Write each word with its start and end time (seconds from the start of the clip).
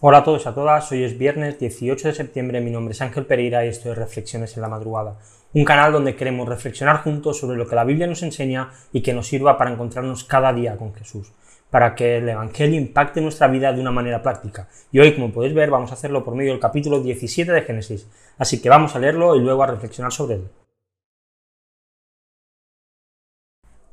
Hola 0.00 0.18
a 0.18 0.22
todos 0.22 0.46
y 0.46 0.48
a 0.48 0.54
todas, 0.54 0.92
hoy 0.92 1.02
es 1.02 1.18
viernes 1.18 1.58
18 1.58 2.06
de 2.06 2.14
septiembre, 2.14 2.60
mi 2.60 2.70
nombre 2.70 2.92
es 2.92 3.02
Ángel 3.02 3.26
Pereira 3.26 3.66
y 3.66 3.68
esto 3.68 3.90
es 3.90 3.98
Reflexiones 3.98 4.54
en 4.54 4.62
la 4.62 4.68
Madrugada, 4.68 5.16
un 5.54 5.64
canal 5.64 5.90
donde 5.90 6.14
queremos 6.14 6.48
reflexionar 6.48 6.98
juntos 6.98 7.40
sobre 7.40 7.56
lo 7.56 7.66
que 7.66 7.74
la 7.74 7.82
Biblia 7.82 8.06
nos 8.06 8.22
enseña 8.22 8.70
y 8.92 9.02
que 9.02 9.12
nos 9.12 9.26
sirva 9.26 9.58
para 9.58 9.72
encontrarnos 9.72 10.22
cada 10.22 10.52
día 10.52 10.76
con 10.76 10.94
Jesús, 10.94 11.32
para 11.68 11.96
que 11.96 12.18
el 12.18 12.28
Evangelio 12.28 12.78
impacte 12.78 13.20
nuestra 13.20 13.48
vida 13.48 13.72
de 13.72 13.80
una 13.80 13.90
manera 13.90 14.22
práctica. 14.22 14.68
Y 14.92 15.00
hoy, 15.00 15.16
como 15.16 15.32
podéis 15.32 15.54
ver, 15.54 15.68
vamos 15.68 15.90
a 15.90 15.94
hacerlo 15.94 16.24
por 16.24 16.36
medio 16.36 16.52
del 16.52 16.60
capítulo 16.60 17.00
17 17.00 17.50
de 17.50 17.62
Génesis, 17.62 18.06
así 18.38 18.62
que 18.62 18.68
vamos 18.68 18.94
a 18.94 19.00
leerlo 19.00 19.34
y 19.34 19.40
luego 19.40 19.64
a 19.64 19.66
reflexionar 19.66 20.12
sobre 20.12 20.36
él. 20.36 20.48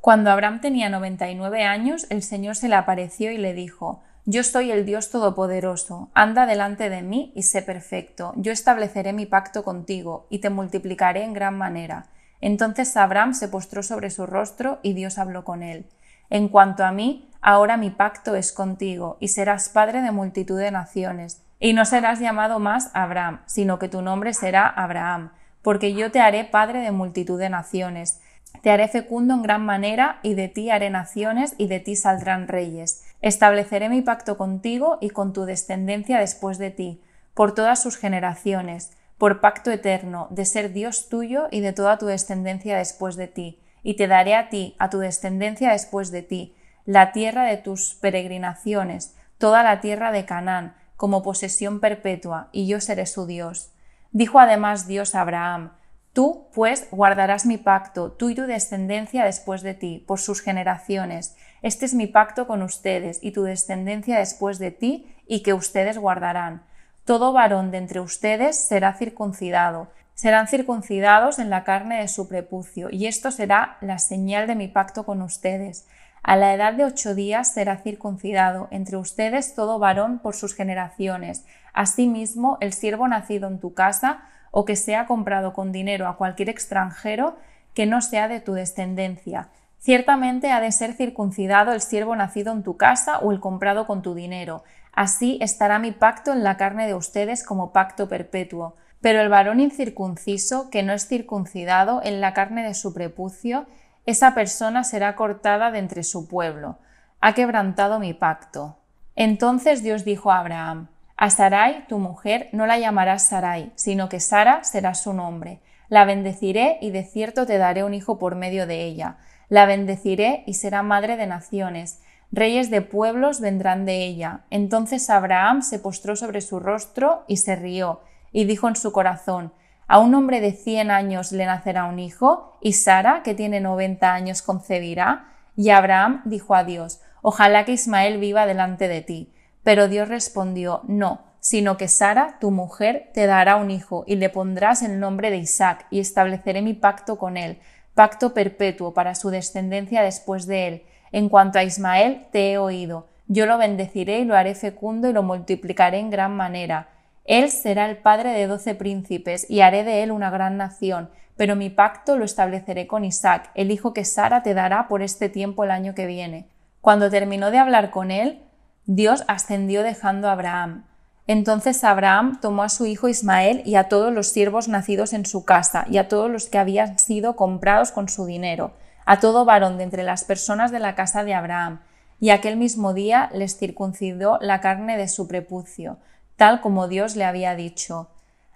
Cuando 0.00 0.30
Abraham 0.30 0.60
tenía 0.60 0.88
99 0.88 1.64
años, 1.64 2.06
el 2.10 2.22
Señor 2.22 2.54
se 2.54 2.68
le 2.68 2.76
apareció 2.76 3.32
y 3.32 3.38
le 3.38 3.54
dijo, 3.54 4.04
yo 4.28 4.42
soy 4.42 4.72
el 4.72 4.84
Dios 4.84 5.10
Todopoderoso, 5.10 6.10
anda 6.12 6.46
delante 6.46 6.90
de 6.90 7.02
mí 7.02 7.32
y 7.36 7.44
sé 7.44 7.62
perfecto, 7.62 8.32
yo 8.34 8.50
estableceré 8.50 9.12
mi 9.12 9.24
pacto 9.24 9.62
contigo 9.62 10.26
y 10.30 10.40
te 10.40 10.50
multiplicaré 10.50 11.22
en 11.22 11.32
gran 11.32 11.56
manera. 11.56 12.06
Entonces 12.40 12.96
Abraham 12.96 13.34
se 13.34 13.46
postró 13.46 13.84
sobre 13.84 14.10
su 14.10 14.26
rostro 14.26 14.80
y 14.82 14.94
Dios 14.94 15.18
habló 15.18 15.44
con 15.44 15.62
él. 15.62 15.86
En 16.28 16.48
cuanto 16.48 16.84
a 16.84 16.90
mí, 16.90 17.30
ahora 17.40 17.76
mi 17.76 17.90
pacto 17.90 18.34
es 18.34 18.52
contigo, 18.52 19.16
y 19.20 19.28
serás 19.28 19.68
padre 19.68 20.02
de 20.02 20.10
multitud 20.10 20.58
de 20.58 20.72
naciones, 20.72 21.40
y 21.60 21.72
no 21.72 21.84
serás 21.84 22.18
llamado 22.18 22.58
más 22.58 22.90
Abraham, 22.94 23.42
sino 23.46 23.78
que 23.78 23.88
tu 23.88 24.02
nombre 24.02 24.34
será 24.34 24.66
Abraham, 24.66 25.30
porque 25.62 25.94
yo 25.94 26.10
te 26.10 26.18
haré 26.18 26.44
padre 26.44 26.80
de 26.80 26.90
multitud 26.90 27.38
de 27.38 27.48
naciones, 27.48 28.20
te 28.62 28.70
haré 28.70 28.88
fecundo 28.88 29.34
en 29.34 29.42
gran 29.42 29.64
manera, 29.64 30.20
y 30.22 30.34
de 30.34 30.48
ti 30.48 30.70
haré 30.70 30.90
naciones, 30.90 31.54
y 31.58 31.66
de 31.68 31.80
ti 31.80 31.96
saldrán 31.96 32.48
reyes 32.48 33.06
Estableceré 33.22 33.88
mi 33.88 34.02
pacto 34.02 34.36
contigo 34.36 34.98
y 35.00 35.10
con 35.10 35.32
tu 35.32 35.46
descendencia 35.46 36.18
después 36.18 36.58
de 36.58 36.70
ti, 36.70 37.02
por 37.34 37.54
todas 37.54 37.82
sus 37.82 37.96
generaciones, 37.96 38.92
por 39.18 39.40
pacto 39.40 39.70
eterno, 39.70 40.28
de 40.30 40.44
ser 40.44 40.72
Dios 40.72 41.08
tuyo 41.08 41.48
y 41.50 41.60
de 41.60 41.72
toda 41.72 41.98
tu 41.98 42.06
descendencia 42.06 42.76
después 42.76 43.16
de 43.16 43.26
ti, 43.26 43.60
y 43.82 43.94
te 43.94 44.06
daré 44.06 44.34
a 44.34 44.48
ti, 44.48 44.76
a 44.78 44.90
tu 44.90 44.98
descendencia 44.98 45.72
después 45.72 46.10
de 46.10 46.22
ti, 46.22 46.54
la 46.84 47.12
tierra 47.12 47.44
de 47.44 47.56
tus 47.56 47.94
peregrinaciones, 47.94 49.16
toda 49.38 49.62
la 49.62 49.80
tierra 49.80 50.12
de 50.12 50.24
Canaán, 50.24 50.76
como 50.96 51.22
posesión 51.22 51.80
perpetua, 51.80 52.48
y 52.52 52.66
yo 52.66 52.80
seré 52.80 53.06
su 53.06 53.26
Dios. 53.26 53.72
Dijo 54.12 54.38
además 54.38 54.86
Dios 54.86 55.14
a 55.14 55.22
Abraham, 55.22 55.72
Tú, 56.16 56.46
pues, 56.54 56.88
guardarás 56.90 57.44
mi 57.44 57.58
pacto, 57.58 58.10
tú 58.10 58.30
y 58.30 58.34
tu 58.34 58.44
descendencia 58.44 59.22
después 59.22 59.60
de 59.60 59.74
ti, 59.74 60.02
por 60.06 60.18
sus 60.18 60.40
generaciones. 60.40 61.36
Este 61.60 61.84
es 61.84 61.92
mi 61.92 62.06
pacto 62.06 62.46
con 62.46 62.62
ustedes 62.62 63.18
y 63.20 63.32
tu 63.32 63.42
descendencia 63.42 64.18
después 64.18 64.58
de 64.58 64.70
ti, 64.70 65.14
y 65.26 65.42
que 65.42 65.52
ustedes 65.52 65.98
guardarán. 65.98 66.62
Todo 67.04 67.34
varón 67.34 67.70
de 67.70 67.76
entre 67.76 68.00
ustedes 68.00 68.56
será 68.56 68.94
circuncidado. 68.94 69.88
Serán 70.14 70.48
circuncidados 70.48 71.38
en 71.38 71.50
la 71.50 71.64
carne 71.64 72.00
de 72.00 72.08
su 72.08 72.28
prepucio, 72.28 72.88
y 72.90 73.08
esto 73.08 73.30
será 73.30 73.76
la 73.82 73.98
señal 73.98 74.46
de 74.46 74.54
mi 74.54 74.68
pacto 74.68 75.04
con 75.04 75.20
ustedes. 75.20 75.86
A 76.22 76.36
la 76.36 76.54
edad 76.54 76.72
de 76.72 76.86
ocho 76.86 77.14
días 77.14 77.52
será 77.52 77.76
circuncidado 77.76 78.68
entre 78.70 78.96
ustedes 78.96 79.54
todo 79.54 79.78
varón 79.78 80.20
por 80.20 80.34
sus 80.34 80.54
generaciones. 80.54 81.44
Asimismo, 81.74 82.56
el 82.62 82.72
siervo 82.72 83.06
nacido 83.06 83.48
en 83.48 83.60
tu 83.60 83.74
casa, 83.74 84.22
o 84.58 84.64
que 84.64 84.74
sea 84.74 85.04
comprado 85.04 85.52
con 85.52 85.70
dinero 85.70 86.08
a 86.08 86.16
cualquier 86.16 86.48
extranjero 86.48 87.36
que 87.74 87.84
no 87.84 88.00
sea 88.00 88.26
de 88.26 88.40
tu 88.40 88.54
descendencia. 88.54 89.50
Ciertamente 89.76 90.50
ha 90.50 90.62
de 90.62 90.72
ser 90.72 90.94
circuncidado 90.94 91.72
el 91.72 91.82
siervo 91.82 92.16
nacido 92.16 92.54
en 92.54 92.62
tu 92.62 92.78
casa 92.78 93.18
o 93.18 93.32
el 93.32 93.40
comprado 93.40 93.86
con 93.86 94.00
tu 94.00 94.14
dinero. 94.14 94.64
Así 94.94 95.36
estará 95.42 95.78
mi 95.78 95.92
pacto 95.92 96.32
en 96.32 96.42
la 96.42 96.56
carne 96.56 96.86
de 96.86 96.94
ustedes 96.94 97.44
como 97.44 97.74
pacto 97.74 98.08
perpetuo. 98.08 98.76
Pero 99.02 99.20
el 99.20 99.28
varón 99.28 99.60
incircunciso, 99.60 100.70
que 100.70 100.82
no 100.82 100.94
es 100.94 101.06
circuncidado 101.06 102.00
en 102.02 102.22
la 102.22 102.32
carne 102.32 102.66
de 102.66 102.72
su 102.72 102.94
prepucio, 102.94 103.66
esa 104.06 104.34
persona 104.34 104.84
será 104.84 105.16
cortada 105.16 105.70
de 105.70 105.80
entre 105.80 106.02
su 106.02 106.28
pueblo. 106.28 106.78
Ha 107.20 107.34
quebrantado 107.34 107.98
mi 107.98 108.14
pacto. 108.14 108.78
Entonces 109.16 109.82
Dios 109.82 110.06
dijo 110.06 110.32
a 110.32 110.38
Abraham, 110.38 110.88
a 111.16 111.30
Sarai, 111.30 111.86
tu 111.86 111.98
mujer, 111.98 112.50
no 112.52 112.66
la 112.66 112.78
llamarás 112.78 113.28
Sarai, 113.28 113.72
sino 113.74 114.10
que 114.10 114.20
Sara 114.20 114.64
será 114.64 114.94
su 114.94 115.14
nombre. 115.14 115.60
La 115.88 116.04
bendeciré 116.04 116.76
y 116.82 116.90
de 116.90 117.04
cierto 117.04 117.46
te 117.46 117.56
daré 117.56 117.84
un 117.84 117.94
hijo 117.94 118.18
por 118.18 118.34
medio 118.34 118.66
de 118.66 118.84
ella. 118.84 119.16
La 119.48 119.64
bendeciré 119.64 120.42
y 120.46 120.54
será 120.54 120.82
madre 120.82 121.16
de 121.16 121.26
naciones. 121.26 122.02
Reyes 122.32 122.70
de 122.70 122.82
pueblos 122.82 123.40
vendrán 123.40 123.86
de 123.86 124.04
ella. 124.04 124.40
Entonces 124.50 125.08
Abraham 125.08 125.62
se 125.62 125.78
postró 125.78 126.16
sobre 126.16 126.42
su 126.42 126.60
rostro 126.60 127.24
y 127.28 127.38
se 127.38 127.56
rió, 127.56 128.00
y 128.30 128.44
dijo 128.44 128.68
en 128.68 128.76
su 128.76 128.92
corazón, 128.92 129.52
¿A 129.88 130.00
un 130.00 130.14
hombre 130.14 130.40
de 130.40 130.52
cien 130.52 130.90
años 130.90 131.32
le 131.32 131.46
nacerá 131.46 131.84
un 131.84 131.98
hijo? 131.98 132.58
¿Y 132.60 132.74
Sara, 132.74 133.22
que 133.22 133.34
tiene 133.34 133.60
noventa 133.60 134.12
años, 134.12 134.42
concebirá? 134.42 135.28
Y 135.56 135.70
Abraham 135.70 136.20
dijo 136.26 136.54
a 136.54 136.64
Dios, 136.64 137.00
Ojalá 137.22 137.64
que 137.64 137.72
Ismael 137.72 138.18
viva 138.18 138.44
delante 138.44 138.88
de 138.88 139.00
ti. 139.00 139.32
Pero 139.66 139.88
Dios 139.88 140.08
respondió, 140.08 140.82
no, 140.86 141.22
sino 141.40 141.76
que 141.76 141.88
Sara, 141.88 142.36
tu 142.38 142.52
mujer, 142.52 143.10
te 143.12 143.26
dará 143.26 143.56
un 143.56 143.72
hijo, 143.72 144.04
y 144.06 144.14
le 144.14 144.28
pondrás 144.28 144.80
el 144.82 145.00
nombre 145.00 145.32
de 145.32 145.38
Isaac, 145.38 145.88
y 145.90 145.98
estableceré 145.98 146.62
mi 146.62 146.72
pacto 146.72 147.18
con 147.18 147.36
él, 147.36 147.58
pacto 147.92 148.32
perpetuo 148.32 148.94
para 148.94 149.16
su 149.16 149.30
descendencia 149.30 150.02
después 150.02 150.46
de 150.46 150.68
él. 150.68 150.82
En 151.10 151.28
cuanto 151.28 151.58
a 151.58 151.64
Ismael, 151.64 152.26
te 152.30 152.52
he 152.52 152.58
oído. 152.58 153.08
Yo 153.26 153.46
lo 153.46 153.58
bendeciré 153.58 154.20
y 154.20 154.24
lo 154.24 154.36
haré 154.36 154.54
fecundo 154.54 155.10
y 155.10 155.12
lo 155.12 155.24
multiplicaré 155.24 155.98
en 155.98 156.10
gran 156.10 156.36
manera. 156.36 156.90
Él 157.24 157.50
será 157.50 157.90
el 157.90 157.96
padre 157.96 158.30
de 158.34 158.46
doce 158.46 158.76
príncipes, 158.76 159.50
y 159.50 159.62
haré 159.62 159.82
de 159.82 160.04
él 160.04 160.12
una 160.12 160.30
gran 160.30 160.56
nación, 160.56 161.10
pero 161.36 161.56
mi 161.56 161.70
pacto 161.70 162.16
lo 162.16 162.24
estableceré 162.24 162.86
con 162.86 163.04
Isaac, 163.04 163.50
el 163.56 163.72
hijo 163.72 163.92
que 163.92 164.04
Sara 164.04 164.44
te 164.44 164.54
dará 164.54 164.86
por 164.86 165.02
este 165.02 165.28
tiempo 165.28 165.64
el 165.64 165.72
año 165.72 165.92
que 165.96 166.06
viene. 166.06 166.46
Cuando 166.80 167.10
terminó 167.10 167.50
de 167.50 167.58
hablar 167.58 167.90
con 167.90 168.12
él, 168.12 168.45
Dios 168.86 169.24
ascendió 169.26 169.82
dejando 169.82 170.28
a 170.28 170.32
Abraham. 170.32 170.84
Entonces 171.26 171.82
Abraham 171.82 172.38
tomó 172.40 172.62
a 172.62 172.68
su 172.68 172.86
hijo 172.86 173.08
Ismael 173.08 173.62
y 173.64 173.74
a 173.74 173.88
todos 173.88 174.12
los 174.12 174.28
siervos 174.28 174.68
nacidos 174.68 175.12
en 175.12 175.26
su 175.26 175.44
casa 175.44 175.86
y 175.90 175.98
a 175.98 176.06
todos 176.06 176.30
los 176.30 176.48
que 176.48 176.58
habían 176.58 176.96
sido 177.00 177.34
comprados 177.34 177.90
con 177.90 178.08
su 178.08 178.26
dinero, 178.26 178.74
a 179.04 179.18
todo 179.18 179.44
varón 179.44 179.76
de 179.76 179.82
entre 179.82 180.04
las 180.04 180.22
personas 180.22 180.70
de 180.70 180.78
la 180.78 180.94
casa 180.94 181.24
de 181.24 181.34
Abraham, 181.34 181.80
y 182.20 182.30
aquel 182.30 182.56
mismo 182.56 182.94
día 182.94 183.28
les 183.34 183.58
circuncidó 183.58 184.38
la 184.40 184.60
carne 184.60 184.96
de 184.96 185.08
su 185.08 185.26
prepucio, 185.26 185.98
tal 186.36 186.60
como 186.60 186.86
Dios 186.86 187.16
le 187.16 187.24
había 187.24 187.56
dicho. 187.56 188.08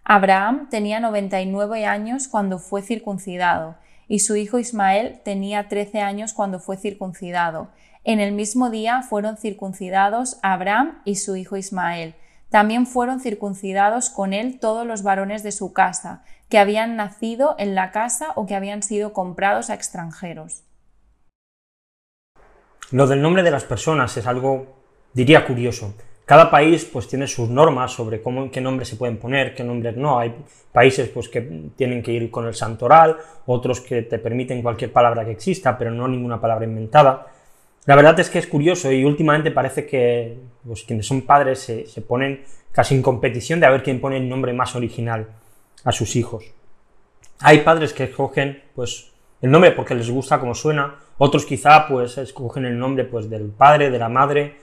Abraham 0.04 0.69
tenía 0.70 1.00
noventa 1.00 1.40
y 1.40 1.46
nueve 1.46 1.86
años 1.86 2.28
cuando 2.28 2.60
fue 2.60 2.82
circuncidado, 2.82 3.74
y 4.06 4.20
su 4.20 4.36
hijo 4.36 4.60
Ismael 4.60 5.20
tenía 5.24 5.69
trece 5.69 6.00
años 6.00 6.32
cuando 6.32 6.60
fue 6.60 6.76
circuncidado, 6.76 7.69
en 8.12 8.19
el 8.19 8.32
mismo 8.32 8.71
día 8.71 9.03
fueron 9.03 9.37
circuncidados 9.37 10.38
Abraham 10.43 11.00
y 11.04 11.15
su 11.15 11.37
hijo 11.37 11.56
Ismael. 11.56 12.17
También 12.49 12.87
fueron 12.87 13.20
circuncidados 13.20 14.11
con 14.11 14.32
él 14.32 14.58
todos 14.58 14.84
los 14.84 15.05
varones 15.05 15.44
de 15.44 15.52
su 15.52 15.73
casa, 15.73 16.25
que 16.49 16.58
habían 16.58 16.96
nacido 16.96 17.55
en 17.58 17.76
la 17.76 17.93
casa 17.93 18.32
o 18.34 18.46
que 18.46 18.56
habían 18.56 18.82
sido 18.82 19.12
comprados 19.12 19.70
a 19.70 19.75
extranjeros. 19.75 20.64
Lo 22.90 23.06
del 23.06 23.23
nombre 23.23 23.44
de 23.44 23.52
las 23.52 23.62
personas 23.62 24.17
es 24.17 24.26
algo, 24.26 24.67
diría, 25.12 25.46
curioso. 25.46 25.94
Cada 26.25 26.50
país 26.50 26.84
pues 26.84 27.06
tiene 27.06 27.29
sus 27.29 27.49
normas 27.49 27.93
sobre 27.93 28.20
cómo, 28.20 28.50
qué 28.50 28.61
nombres 28.61 28.88
se 28.88 28.96
pueden 28.96 29.19
poner, 29.19 29.55
qué 29.55 29.62
nombres 29.62 29.96
no. 29.96 30.19
Hay 30.19 30.34
países 30.73 31.08
pues 31.11 31.29
que 31.29 31.43
tienen 31.76 32.02
que 32.02 32.11
ir 32.11 32.29
con 32.29 32.49
el 32.49 32.55
santoral, 32.55 33.17
otros 33.46 33.81
que 33.81 34.02
te 34.02 34.19
permiten 34.19 34.62
cualquier 34.62 34.93
palabra 34.93 35.25
que 35.25 35.31
exista, 35.31 35.79
pero 35.79 35.93
no 35.93 36.08
ninguna 36.08 36.40
palabra 36.40 36.64
inventada. 36.64 37.26
La 37.87 37.97
verdad 37.97 38.19
es 38.21 38.29
que 38.29 38.38
es 38.38 38.47
curioso 38.47 38.93
y 38.93 39.05
últimamente 39.05 39.50
parece 39.50 39.87
que 39.87 40.38
los 40.65 40.85
quienes 40.85 41.06
son 41.06 41.23
padres 41.23 41.61
se, 41.61 42.03
ponen 42.03 42.43
casi 42.73 42.94
en 42.94 43.03
competición 43.03 43.59
de 43.59 43.67
a 43.67 43.71
ver 43.71 43.82
quién 43.82 44.00
pone 44.00 44.19
el 44.19 44.29
nombre 44.29 44.53
más 44.53 44.77
original 44.77 45.29
a 45.85 45.93
sus 45.93 46.15
hijos. 46.17 46.44
Hay 47.41 47.61
padres 47.61 47.94
que 47.94 48.05
escogen 48.05 48.62
pues 48.75 49.12
el 49.41 49.50
nombre 49.50 49.73
porque 49.73 49.94
les 49.94 50.11
gusta 50.11 50.38
como 50.38 50.55
suena, 50.55 50.97
otros 51.17 51.47
quizá 51.47 51.88
pues 51.88 52.19
escogen 52.19 52.67
el 52.67 52.79
nombre 52.79 53.05
pues 53.05 53.31
del 53.31 53.49
padre, 53.49 53.91
de 53.91 53.99
la 53.99 54.11
madre, 54.11 54.56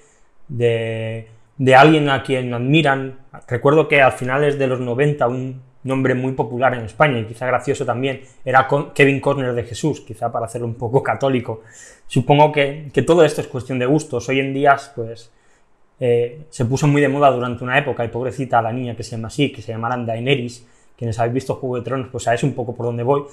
de, 0.47 1.27
de 1.57 1.75
alguien 1.75 2.09
a 2.09 2.21
quien 2.21 2.53
admiran. 2.53 3.19
Recuerdo 3.47 3.87
que 3.87 4.01
a 4.01 4.11
finales 4.11 4.59
de 4.59 4.67
los 4.67 4.79
90 4.79 5.27
un 5.27 5.61
nombre 5.87 6.13
muy 6.13 6.33
popular 6.33 6.73
en 6.73 6.81
España 6.81 7.19
y 7.19 7.25
quizá 7.25 7.47
gracioso 7.47 7.85
también, 7.85 8.21
era 8.43 8.67
Kevin 8.93 9.19
Corner 9.19 9.53
de 9.53 9.63
Jesús, 9.63 10.01
quizá 10.01 10.31
para 10.31 10.45
hacerlo 10.45 10.67
un 10.67 10.75
poco 10.75 11.01
católico. 11.01 11.63
Supongo 12.05 12.51
que, 12.51 12.91
todo 13.05 13.23
esto 13.23 13.41
es 13.41 13.47
cuestión 13.47 13.79
de 13.79 13.85
gustos. 13.85 14.29
Hoy 14.29 14.39
en 14.39 14.53
día, 14.53 14.77
pues, 14.95 15.31
eh, 15.99 16.45
se 16.49 16.65
puso 16.65 16.87
muy 16.87 17.01
de 17.01 17.07
moda 17.07 17.31
durante 17.31 17.63
una 17.63 17.77
época, 17.77 18.05
y 18.05 18.09
pobrecita 18.09 18.61
la 18.61 18.71
niña 18.71 18.95
que 18.95 19.03
se 19.03 19.11
llama 19.11 19.29
así, 19.29 19.51
que 19.51 19.61
se 19.61 19.71
llamará 19.71 19.97
Daenerys, 19.97 20.65
quienes 20.97 21.17
habéis 21.19 21.33
visto 21.33 21.55
Juego 21.55 21.77
de 21.77 21.83
Tronos, 21.83 22.07
pues 22.11 22.23
sabéis 22.23 22.43
un 22.43 22.53
poco 22.53 22.75
por 22.75 22.85
dónde 22.85 23.03
voy. 23.03 23.23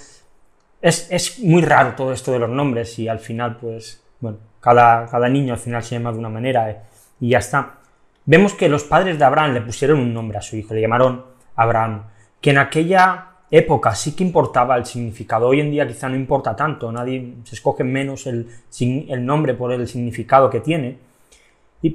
Es, 0.81 1.11
es, 1.11 1.39
muy 1.41 1.63
raro 1.63 1.95
todo 1.97 2.13
esto 2.13 2.31
de 2.33 2.39
los 2.39 2.51
nombres 2.51 2.99
y 2.99 3.09
al 3.09 3.19
final, 3.19 3.57
pues, 3.57 4.03
bueno, 4.21 4.39
cada, 4.61 5.07
cada 5.07 5.29
niño 5.29 5.55
al 5.55 5.59
final 5.59 5.83
se 5.83 5.95
llama 5.95 6.13
de 6.13 6.19
una 6.19 6.29
manera 6.29 6.71
eh, 6.71 6.77
y 7.21 7.31
ya 7.31 7.39
está. 7.39 7.79
vemos 8.27 8.55
que 8.55 8.69
los 8.69 8.85
padres 8.85 9.19
de 9.19 9.25
Abraham 9.25 9.55
le 9.55 9.61
pusieron 9.63 9.99
un 9.99 10.13
nombre 10.13 10.39
a 10.39 10.43
su 10.43 10.57
hijo, 10.57 10.75
le 10.75 10.81
llamaron 10.81 11.25
Abraham, 11.57 12.05
que 12.45 12.51
en 12.51 12.59
aquella 12.59 13.29
época 13.51 13.95
sí 13.95 14.15
que 14.15 14.23
importaba 14.23 14.77
el 14.77 14.85
significado. 14.85 15.49
Hoy 15.49 15.61
en 15.61 15.71
día 15.71 15.89
quizá 15.89 16.11
no 16.11 16.15
importa 16.15 16.55
tanto, 16.55 16.93
nadie 16.93 17.37
se 17.43 17.55
escoge 17.55 17.85
menos 17.85 18.27
el, 18.27 18.47
nombre 19.25 19.55
por 19.55 19.73
el 19.73 19.89
significado 19.89 20.51
que 20.51 20.61
tiene. 20.61 20.99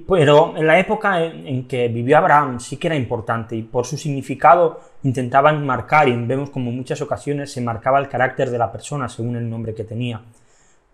Pero 0.07 0.57
en 0.57 0.65
la 0.65 0.79
época 0.79 1.23
en, 1.23 1.67
que 1.67 1.87
vivió 1.89 2.17
Abraham 2.17 2.59
sí 2.59 2.77
que 2.77 2.87
era 2.87 2.95
importante 2.95 3.55
y 3.55 3.61
por 3.61 3.85
su 3.85 3.95
significado 3.95 4.81
intentaban 5.03 5.63
marcar 5.67 6.09
y 6.09 6.15
vemos 6.15 6.49
como 6.49 6.71
en 6.71 6.77
muchas 6.77 6.99
ocasiones 6.99 7.51
se 7.51 7.61
marcaba 7.61 7.99
el 7.99 8.09
carácter 8.09 8.49
de 8.49 8.57
la 8.57 8.71
persona 8.71 9.07
según 9.07 9.35
el 9.35 9.47
nombre 9.47 9.75
que 9.75 9.83
tenía. 9.83 10.19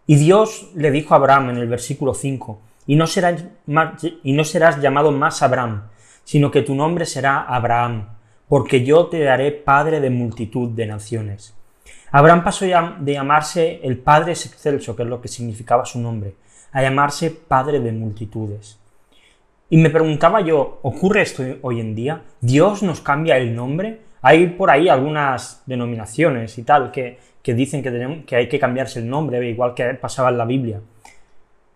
Y 0.05 0.17
Dios 0.17 0.69
le 0.75 0.91
dijo 0.91 1.13
a 1.13 1.17
Abraham 1.17 1.51
en 1.51 1.57
el 1.59 1.69
versículo 1.69 2.13
5, 2.13 2.59
y 2.87 2.97
no 2.97 3.07
serás, 3.07 3.45
y 4.21 4.33
no 4.33 4.43
serás 4.43 4.81
llamado 4.81 5.13
más 5.13 5.41
Abraham, 5.41 5.83
sino 6.25 6.51
que 6.51 6.61
tu 6.61 6.75
nombre 6.75 7.05
será 7.05 7.43
Abraham 7.43 8.15
porque 8.47 8.83
yo 8.83 9.07
te 9.07 9.19
daré 9.19 9.51
padre 9.51 9.99
de 9.99 10.09
multitud 10.09 10.69
de 10.69 10.85
naciones. 10.85 11.55
Abraham 12.11 12.43
pasó 12.43 12.65
de 12.65 13.13
llamarse 13.13 13.81
el 13.83 13.97
Padre 13.97 14.31
excelso, 14.31 14.95
que 14.95 15.03
es 15.03 15.09
lo 15.09 15.19
que 15.19 15.27
significaba 15.27 15.85
su 15.85 15.99
nombre, 15.99 16.35
a 16.71 16.81
llamarse 16.81 17.29
Padre 17.29 17.79
de 17.79 17.91
multitudes. 17.91 18.79
Y 19.69 19.77
me 19.77 19.89
preguntaba 19.89 20.41
yo, 20.41 20.79
¿ocurre 20.83 21.23
esto 21.23 21.43
hoy 21.61 21.81
en 21.81 21.95
día? 21.95 22.21
¿Dios 22.39 22.83
nos 22.83 23.01
cambia 23.01 23.37
el 23.37 23.55
nombre? 23.55 23.99
Hay 24.21 24.47
por 24.47 24.69
ahí 24.69 24.87
algunas 24.87 25.63
denominaciones 25.65 26.57
y 26.57 26.63
tal 26.63 26.91
que, 26.91 27.17
dicen 27.43 27.83
que, 27.83 28.23
que, 28.25 28.35
hay 28.35 28.47
que 28.47 28.59
cambiarse 28.59 28.99
el 28.99 29.09
nombre, 29.09 29.49
igual 29.49 29.73
que 29.73 29.83
pasaba 29.95 30.29
en 30.29 30.37
la 30.37 30.45
Biblia. 30.45 30.79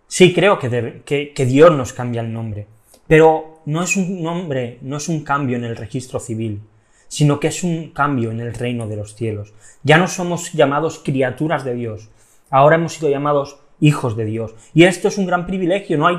Sí, 0.07 0.33
creo 0.33 0.57
que, 0.57 1.03
que 1.03 1.45
Dios 1.45 1.71
nos 1.75 1.93
cambia 1.93 2.21
el 2.21 2.31
nombre. 2.31 2.65
Pero 3.07 3.58
no 3.69 3.83
es 3.83 3.95
un 3.95 4.23
nombre, 4.23 4.79
no 4.81 4.97
es 4.97 5.09
un 5.09 5.23
cambio 5.23 5.55
en 5.55 5.63
el 5.63 5.75
registro 5.75 6.19
civil, 6.19 6.63
sino 7.07 7.39
que 7.39 7.49
es 7.49 7.63
un 7.63 7.91
cambio 7.91 8.31
en 8.31 8.39
el 8.39 8.55
reino 8.55 8.87
de 8.87 8.95
los 8.95 9.13
cielos. 9.13 9.53
Ya 9.83 9.99
no 9.99 10.07
somos 10.07 10.53
llamados 10.53 10.97
criaturas 10.97 11.63
de 11.63 11.75
Dios, 11.75 12.09
ahora 12.49 12.77
hemos 12.77 12.93
sido 12.93 13.11
llamados 13.11 13.59
hijos 13.79 14.17
de 14.17 14.25
Dios. 14.25 14.55
Y 14.73 14.85
esto 14.85 15.07
es 15.07 15.19
un 15.19 15.27
gran 15.27 15.45
privilegio, 15.45 15.99
no 15.99 16.07
hay, 16.07 16.17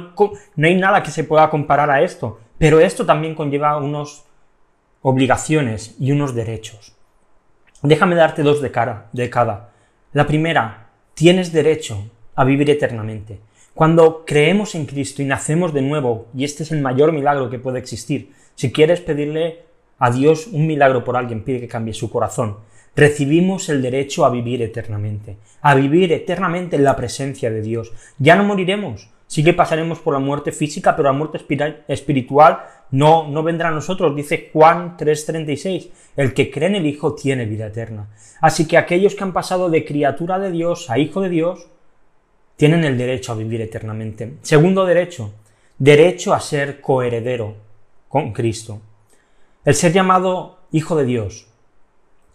no 0.55 0.67
hay 0.69 0.77
nada 0.77 1.03
que 1.03 1.11
se 1.11 1.25
pueda 1.25 1.51
comparar 1.51 1.91
a 1.91 2.03
esto, 2.03 2.39
pero 2.57 2.79
esto 2.79 3.05
también 3.05 3.35
conlleva 3.35 3.77
unas 3.79 4.25
obligaciones 5.03 5.97
y 5.99 6.13
unos 6.13 6.37
derechos. 6.37 6.95
Déjame 7.83 8.15
darte 8.15 8.45
dos 8.45 8.63
de, 8.63 8.71
cara, 8.71 9.09
de 9.13 9.29
cada. 9.29 9.73
La 10.13 10.25
primera, 10.25 10.91
tienes 11.15 11.53
derecho 11.53 12.11
a 12.37 12.45
vivir 12.45 12.71
eternamente. 12.71 13.41
Cuando 13.75 14.25
creemos 14.27 14.75
en 14.75 14.85
Cristo 14.85 15.23
y 15.23 15.25
nacemos 15.25 15.73
de 15.73 15.83
nuevo, 15.83 16.27
y 16.35 16.45
este 16.45 16.65
es 16.65 16.73
el 16.73 16.81
mayor 16.81 17.13
milagro 17.13 17.49
que 17.51 17.59
puede 17.59 17.79
existir, 17.79 18.33
si 18.55 18.73
quieres 18.73 19.01
pedirle 19.01 19.61
a 19.99 20.11
Dios 20.11 20.49
un 20.49 20.67
milagro 20.67 21.05
por 21.05 21.17
alguien, 21.17 21.45
pide 21.45 21.61
que 21.61 21.69
cambie 21.69 21.95
su 21.95 22.11
corazón. 22.11 22.57
Recibimos 22.97 23.69
el 23.69 23.81
derecho 23.81 24.25
a 24.25 24.31
vivir 24.31 24.61
eternamente, 24.63 25.37
a 25.63 25.75
vivir 25.75 26.13
eternamente 26.13 26.77
en 26.77 26.85
la 26.85 26.97
presencia 26.97 27.51
de 27.51 27.63
Dios. 27.63 27.93
Ya 28.19 28.35
no 28.35 28.43
moriremos, 28.43 29.09
sí 29.29 29.45
que 29.45 29.55
pasaremos 29.55 30.01
por 30.01 30.15
la 30.15 30.21
muerte 30.21 30.51
física, 30.51 30.97
pero 30.97 31.09
la 31.09 31.17
muerte 31.17 31.39
espiritual 31.87 32.59
no, 32.91 33.29
no 33.29 33.43
vendrá 33.45 33.69
a 33.69 33.73
nosotros, 33.73 34.17
dice 34.17 34.51
Juan 34.53 34.97
3:36. 34.97 35.91
El 36.17 36.35
que 36.35 36.51
cree 36.51 36.69
en 36.69 36.75
el 36.75 36.87
Hijo 36.87 37.15
tiene 37.15 37.47
vida 37.47 37.69
eterna. 37.69 38.09
Así 38.41 38.67
que 38.67 38.77
aquellos 38.77 39.15
que 39.15 39.23
han 39.23 39.33
pasado 39.33 39.71
de 39.71 39.85
criatura 39.85 40.41
de 40.41 40.51
Dios 40.51 40.91
a 40.91 40.99
hijo 40.99 41.21
de 41.21 41.29
Dios, 41.29 41.69
tienen 42.61 42.85
el 42.85 42.99
derecho 42.99 43.33
a 43.33 43.37
vivir 43.37 43.63
eternamente. 43.63 44.35
Segundo 44.43 44.85
derecho, 44.85 45.33
derecho 45.79 46.35
a 46.35 46.41
ser 46.41 46.83
coheredero 46.83 47.55
con 48.07 48.35
Cristo. 48.35 48.83
El 49.65 49.75
ser 49.75 49.95
llamado 49.95 50.59
Hijo 50.71 50.95
de 50.95 51.07
Dios 51.07 51.47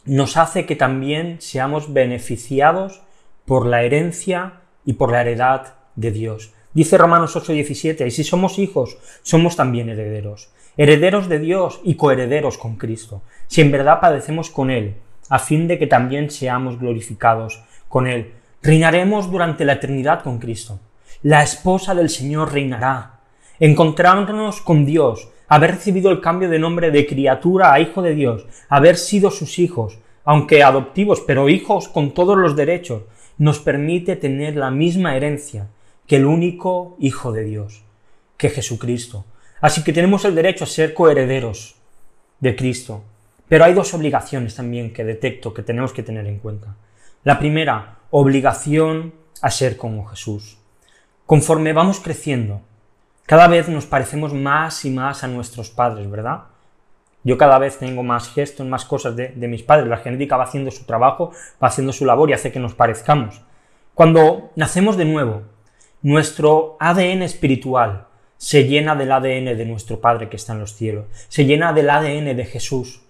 nos 0.04 0.36
hace 0.36 0.66
que 0.66 0.75
también 0.75 1.42
seamos 1.42 1.94
beneficiados 1.94 3.04
por 3.45 3.68
la 3.68 3.83
herencia 3.83 4.62
y 4.83 4.94
por 4.94 5.12
la 5.12 5.22
heredad 5.22 5.75
de 5.95 6.10
Dios. 6.10 6.54
Dice 6.74 6.98
Romanos 6.98 7.36
8:17, 7.36 8.07
y 8.07 8.10
si 8.10 8.24
somos 8.24 8.57
hijos, 8.57 8.98
somos 9.21 9.56
también 9.56 9.89
herederos, 9.89 10.50
herederos 10.75 11.30
de 11.30 11.38
Dios 11.38 11.81
y 11.83 11.98
coherederos 11.98 12.57
con 12.57 12.78
Cristo, 12.78 13.21
si 13.45 13.62
en 13.62 13.71
verdad 13.71 14.00
padecemos 14.01 14.50
con 14.50 14.71
Él, 14.71 14.95
a 15.30 15.38
fin 15.38 15.68
de 15.68 15.78
que 15.78 15.86
también 15.86 16.31
seamos 16.31 16.80
glorificados 16.80 17.62
con 17.88 18.07
Él. 18.07 18.33
Reinaremos 18.66 19.30
durante 19.30 19.64
la 19.64 19.74
eternidad 19.74 20.24
con 20.24 20.40
Cristo. 20.40 20.80
La 21.22 21.44
esposa 21.44 21.94
del 21.94 22.10
Señor 22.10 22.52
reinará. 22.52 23.20
Encontrarnos 23.60 24.60
con 24.62 24.88
Dios, 24.88 25.30
haber 25.48 25.76
recibido 25.76 26.10
el 26.10 26.20
cambio 26.20 26.50
de 26.50 26.58
nombre 26.58 26.90
de 26.90 27.06
criatura 27.06 27.72
a 27.72 27.80
hijo 27.80 28.02
de 28.02 28.16
Dios, 28.16 28.48
haber 28.68 28.98
sido 28.98 29.30
sus 29.30 29.60
hijos, 29.60 30.00
aunque 30.24 30.64
adoptivos, 30.64 31.22
pero 31.22 31.48
hijos 31.48 31.88
con 31.88 32.16
todos 32.16 32.40
los 32.40 32.56
derechos, 32.56 33.04
nos 33.38 33.60
permite 33.60 34.16
tener 34.16 34.56
la 34.56 34.72
misma 34.72 35.16
herencia 35.16 35.68
que 36.08 36.16
el 36.16 36.26
único 36.26 36.98
Hijo 37.00 37.32
de 37.32 37.44
Dios, 37.44 37.84
que 38.36 38.50
Jesucristo. 38.50 39.26
Así 39.62 39.84
que 39.84 39.94
tenemos 39.94 40.26
el 40.26 40.34
derecho 40.34 40.64
a 40.64 40.68
ser 40.68 40.96
coherederos 40.96 41.76
de 42.40 42.56
Cristo. 42.56 43.04
Pero 43.48 43.66
hay 43.66 43.76
dos 43.76 43.94
obligaciones 43.94 44.56
también 44.56 44.92
que 44.92 45.04
detecto 45.04 45.54
que 45.54 45.62
tenemos 45.62 45.94
que 45.94 46.02
tener 46.02 46.26
en 46.26 46.40
cuenta. 46.40 46.76
La 47.24 47.38
primera, 47.38 48.00
obligación 48.18 49.14
a 49.42 49.52
ser 49.52 49.76
como 49.76 50.06
Jesús. 50.06 50.58
Conforme 51.26 51.74
vamos 51.74 52.00
creciendo, 52.00 52.62
cada 53.26 53.50
vez 53.50 53.68
nos 53.68 53.88
parecemos 53.88 54.34
más 54.34 54.86
y 54.86 54.90
más 54.90 55.26
a 55.26 55.28
nuestros 55.28 55.70
padres, 55.70 56.10
¿verdad? 56.10 56.46
Yo 57.26 57.38
cada 57.38 57.60
vez 57.60 57.78
tengo 57.78 58.04
más 58.04 58.30
gestos, 58.30 58.66
más 58.66 58.86
cosas 58.86 59.18
de, 59.18 59.34
mis 59.50 59.64
padres. 59.64 59.90
La 59.90 59.98
genética 59.98 60.38
va 60.38 60.45
haciendo 60.45 60.72
su 60.72 60.86
trabajo, 60.86 61.34
va 61.62 61.68
haciendo 61.68 61.92
su 61.92 62.06
labor 62.06 62.30
y 62.30 62.34
hace 62.34 62.54
que 62.54 62.60
nos 62.60 62.74
parezcamos. 62.74 63.42
Cuando 63.94 64.50
nacemos 64.56 64.95
de 64.95 65.04
nuevo, 65.04 65.42
nuestro 66.02 66.78
ADN 66.80 67.22
espiritual 67.22 68.07
se 68.38 68.64
llena 68.64 68.95
del 68.95 69.12
ADN 69.12 69.57
de 69.57 69.66
nuestro 69.66 70.00
Padre 70.00 70.30
que 70.30 70.38
está 70.38 70.54
en 70.54 70.60
los 70.60 70.74
cielos, 70.74 71.07
se 71.28 71.44
llena 71.44 71.74
del 71.74 71.90
ADN 71.90 72.34
de 72.38 72.45
Jesús. 72.45 73.02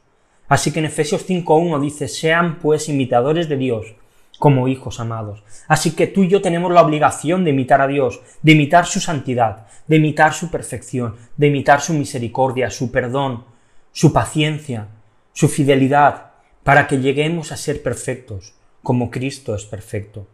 Así 0.47 0.73
que 0.73 0.79
en 0.79 0.85
Efesios 0.85 1.29
5.1 1.29 1.79
dice, 1.79 2.07
sean 2.07 2.57
pues 2.57 2.89
imitadores 2.89 3.47
de 3.47 3.57
Dios 3.57 3.95
como 4.39 4.67
hijos 4.67 4.99
amados. 4.99 5.43
Así 5.67 5.91
que 5.95 6.07
tú 6.07 6.23
y 6.23 6.27
yo 6.27 6.41
tenemos 6.41 6.71
la 6.71 6.81
obligación 6.81 7.43
de 7.43 7.51
imitar 7.51 7.81
a 7.81 7.87
Dios, 7.87 8.21
de 8.41 8.51
imitar 8.53 8.85
su 8.85 8.99
santidad, 8.99 9.67
de 9.87 9.97
imitar 9.97 10.33
su 10.33 10.49
perfección, 10.51 11.15
de 11.37 11.47
imitar 11.47 11.81
su 11.81 11.93
misericordia, 11.93 12.69
su 12.69 12.91
perdón, 12.91 13.45
su 13.91 14.11
paciencia, 14.11 14.87
su 15.33 15.47
fidelidad, 15.47 16.31
para 16.63 16.87
que 16.87 16.99
lleguemos 16.99 17.51
a 17.51 17.57
ser 17.57 17.83
perfectos, 17.83 18.55
como 18.83 19.11
Cristo 19.11 19.55
es 19.55 19.65
perfecto. 19.65 20.27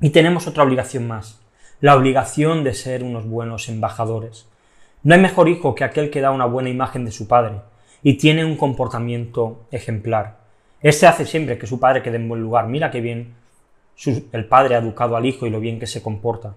Y 0.00 0.10
tenemos 0.10 0.46
otra 0.46 0.62
obligación 0.62 1.06
más, 1.06 1.40
la 1.80 1.96
obligación 1.96 2.64
de 2.64 2.74
ser 2.74 3.02
unos 3.02 3.26
buenos 3.26 3.68
embajadores. 3.68 4.46
No 5.02 5.14
hay 5.14 5.20
mejor 5.20 5.48
hijo 5.48 5.74
que 5.74 5.84
aquel 5.84 6.10
que 6.10 6.20
da 6.20 6.30
una 6.30 6.46
buena 6.46 6.70
imagen 6.70 7.04
de 7.04 7.10
su 7.10 7.28
padre 7.28 7.60
y 8.02 8.14
tiene 8.14 8.44
un 8.44 8.56
comportamiento 8.56 9.66
ejemplar. 9.70 10.43
Este 10.84 11.06
hace 11.06 11.24
siempre 11.24 11.56
que 11.56 11.66
su 11.66 11.80
padre 11.80 12.02
quede 12.02 12.16
en 12.16 12.28
buen 12.28 12.42
lugar. 12.42 12.68
Mira 12.68 12.90
qué 12.90 13.00
bien 13.00 13.32
el 14.32 14.44
padre 14.44 14.74
ha 14.74 14.80
educado 14.80 15.16
al 15.16 15.24
hijo 15.24 15.46
y 15.46 15.50
lo 15.50 15.58
bien 15.58 15.80
que 15.80 15.86
se 15.86 16.02
comporta. 16.02 16.56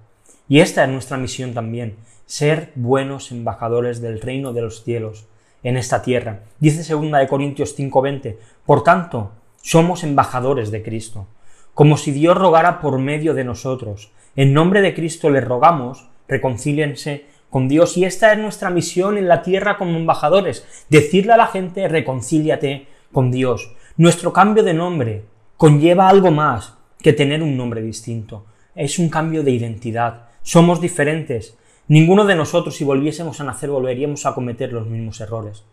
Y 0.50 0.60
esta 0.60 0.84
es 0.84 0.90
nuestra 0.90 1.16
misión 1.16 1.54
también, 1.54 1.96
ser 2.26 2.74
buenos 2.76 3.32
embajadores 3.32 4.02
del 4.02 4.20
reino 4.20 4.52
de 4.52 4.64
los 4.64 4.84
cielos 4.84 5.28
en 5.64 5.78
esta 5.78 6.02
tierra. 6.02 6.42
Dice 6.60 6.94
2 6.94 7.10
de 7.10 7.28
Corintios 7.30 7.74
5:20, 7.74 8.38
por 8.66 8.84
tanto, 8.84 9.32
somos 9.62 10.04
embajadores 10.04 10.72
de 10.72 10.84
Cristo, 10.84 11.28
como 11.74 11.96
si 11.96 12.12
Dios 12.12 12.38
rogara 12.38 12.82
por 12.82 13.00
medio 13.00 13.34
de 13.34 13.46
nosotros. 13.46 14.12
En 14.36 14.52
nombre 14.52 14.82
de 14.82 14.94
Cristo 14.94 15.30
les 15.30 15.46
rogamos, 15.46 16.10
reconcíliense 16.28 17.28
con 17.50 17.70
Dios 17.70 17.96
y 17.96 18.04
esta 18.04 18.34
es 18.34 18.40
nuestra 18.40 18.72
misión 18.72 19.18
en 19.18 19.30
la 19.30 19.42
tierra 19.42 19.78
como 19.78 19.98
embajadores, 19.98 20.86
decirle 20.90 21.32
a 21.32 21.38
la 21.38 21.48
gente, 21.48 21.88
reconcíliate 21.88 22.88
con 23.14 23.32
Dios. 23.32 23.74
Nuestro 24.00 24.32
cambio 24.32 24.62
de 24.62 24.76
nombre 24.76 25.26
conlleva 25.58 26.08
algo 26.08 26.30
más 26.30 26.78
que 27.00 27.14
tener 27.14 27.42
un 27.42 27.58
nombre 27.58 27.82
distinto. 27.82 28.46
Es 28.76 29.00
un 29.00 29.10
cambio 29.10 29.42
de 29.42 29.50
identidad. 29.50 30.28
Somos 30.44 30.80
diferentes. 30.80 31.58
Ninguno 31.88 32.24
de 32.26 32.36
nosotros, 32.36 32.76
si 32.76 32.84
volviésemos 32.84 33.42
a 33.42 33.44
nacer, 33.44 33.72
volveríamos 33.72 34.28
a 34.28 34.36
cometer 34.36 34.72
los 34.72 34.86
mismos 34.86 35.20
errores. 35.20 35.64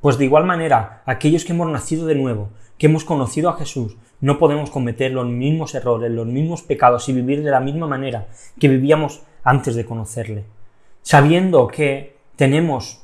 Pues 0.00 0.18
de 0.18 0.24
igual 0.24 0.44
manera, 0.44 1.02
aquellos 1.04 1.44
que 1.44 1.52
hemos 1.52 1.68
nacido 1.68 2.06
de 2.06 2.14
nuevo, 2.14 2.50
que 2.78 2.86
hemos 2.86 3.04
conocido 3.04 3.50
a 3.50 3.56
Jesús, 3.56 3.96
no 4.20 4.38
podemos 4.38 4.70
cometer 4.70 5.10
los 5.10 5.26
mismos 5.26 5.74
errores, 5.74 6.12
los 6.12 6.28
mismos 6.28 6.62
pecados 6.62 7.08
y 7.08 7.12
vivir 7.12 7.42
de 7.42 7.50
la 7.50 7.58
misma 7.58 7.88
manera 7.88 8.28
que 8.60 8.68
vivíamos 8.68 9.22
antes 9.42 9.74
de 9.74 9.84
conocerle. 9.84 10.44
Sabiendo 11.02 11.66
que 11.66 12.18
tenemos 12.36 13.02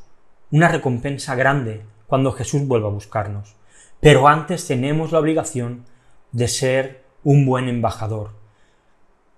una 0.53 0.69
recompensa 0.69 1.35
grande 1.35 1.81
cuando 2.07 2.31
Jesús 2.31 2.69
vuelva 2.69 2.87
a 2.87 2.93
buscarnos. 2.93 3.57
Pero 4.01 4.29
antes 4.29 4.67
tenemos 4.67 5.13
la 5.13 5.19
obligación 5.19 5.85
de 6.33 6.49
ser 6.49 7.05
un 7.23 7.45
buen 7.45 7.69
embajador. 7.69 8.31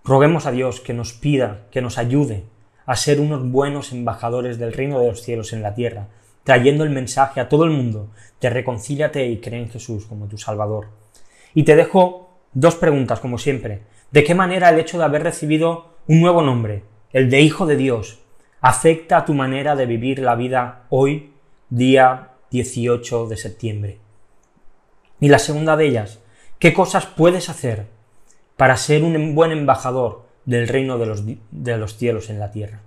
Roguemos 0.05 0.47
a 0.47 0.53
Dios 0.53 0.81
que 0.81 0.95
nos 0.95 1.13
pida, 1.13 1.67
que 1.73 1.83
nos 1.83 1.99
ayude 1.99 2.45
a 2.87 2.95
ser 2.95 3.21
unos 3.21 3.51
buenos 3.51 3.93
embajadores 3.93 4.59
del 4.59 4.73
reino 4.73 5.01
de 5.01 5.09
los 5.09 5.23
cielos 5.23 5.53
en 5.53 5.63
la 5.63 5.75
tierra, 5.75 6.09
trayendo 6.45 6.85
el 6.85 6.91
mensaje 6.91 7.41
a 7.41 7.49
todo 7.49 7.65
el 7.65 7.71
mundo 7.71 8.11
de 8.41 8.51
reconcíliate 8.51 9.27
y 9.27 9.41
cree 9.41 9.63
en 9.63 9.71
Jesús 9.71 10.07
como 10.07 10.27
tu 10.27 10.39
Salvador. 10.39 10.89
Y 11.55 11.65
te 11.65 11.75
dejo 11.75 12.31
dos 12.53 12.77
preguntas, 12.77 13.19
como 13.19 13.39
siempre. 13.39 13.83
¿De 14.13 14.23
qué 14.23 14.35
manera 14.37 14.69
el 14.69 14.79
hecho 14.79 14.97
de 14.97 15.05
haber 15.05 15.25
recibido 15.25 15.97
un 16.07 16.21
nuevo 16.21 16.41
nombre, 16.41 16.85
el 17.13 17.31
de 17.31 17.41
Hijo 17.41 17.67
de 17.67 17.77
Dios, 17.77 18.21
afecta 18.61 19.19
a 19.19 19.25
tu 19.25 19.35
manera 19.35 19.75
de 19.75 19.87
vivir 19.87 20.21
la 20.21 20.37
vida 20.37 20.85
hoy, 20.89 21.33
día 21.69 22.31
18 22.51 23.27
de 23.27 23.37
septiembre? 23.37 24.02
Y 25.23 25.29
la 25.29 25.39
segunda 25.39 25.77
de 25.77 25.87
ellas, 25.87 26.19
¿qué 26.59 26.75
cosas 26.75 27.07
puedes 27.07 27.49
hacer 27.49 27.87
para 28.57 28.77
ser 28.77 29.05
un 29.05 29.37
buen 29.37 29.53
embajador 29.53 30.25
del 30.47 30.67
reino 30.67 30.99
de 30.99 31.07
los, 31.07 31.23
de 31.25 31.77
los 31.77 31.97
cielos 31.97 32.29
en 32.29 32.41
la 32.41 32.51
tierra? 32.51 32.81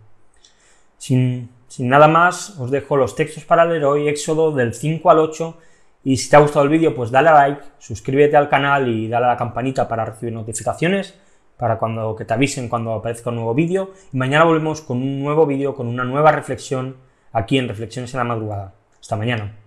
Sin, 0.97 1.49
sin 1.69 1.87
nada 1.87 2.09
más, 2.09 2.59
os 2.59 2.71
dejo 2.71 2.97
los 2.97 3.15
textos 3.15 3.45
para 3.45 3.63
leer 3.63 3.85
hoy, 3.85 4.09
Éxodo 4.09 4.51
del 4.51 4.73
5 4.73 5.09
al 5.09 5.19
8, 5.19 5.57
y 6.03 6.17
si 6.17 6.29
te 6.29 6.35
ha 6.35 6.39
gustado 6.39 6.65
el 6.65 6.71
vídeo, 6.71 6.93
pues 6.93 7.09
dale 7.09 7.29
a 7.29 7.35
like, 7.35 7.61
suscríbete 7.79 8.35
al 8.35 8.49
canal 8.49 8.89
y 8.89 9.07
dale 9.07 9.27
a 9.27 9.29
la 9.29 9.37
campanita 9.37 9.87
para 9.87 10.03
recibir 10.03 10.33
notificaciones, 10.33 11.17
para 11.55 11.79
cuando, 11.79 12.17
que 12.17 12.25
te 12.25 12.33
avisen 12.33 12.67
cuando 12.67 12.91
aparezca 12.95 13.29
un 13.29 13.37
nuevo 13.37 13.53
vídeo. 13.53 13.91
Y 14.11 14.17
mañana 14.17 14.43
volvemos 14.43 14.81
con 14.81 14.97
un 14.97 15.21
nuevo 15.21 15.45
vídeo, 15.45 15.73
con 15.73 15.87
una 15.87 16.03
nueva 16.03 16.33
reflexión, 16.33 16.97
aquí 17.31 17.57
en 17.57 17.69
Reflexiones 17.69 18.13
en 18.13 18.17
la 18.17 18.25
Madrugada. 18.25 18.73
Hasta 18.99 19.15
mañana. 19.15 19.64